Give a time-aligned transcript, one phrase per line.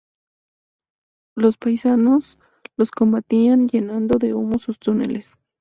[1.35, 2.39] Los paisanos
[2.75, 5.39] las combatían llenando de humo sus túneles.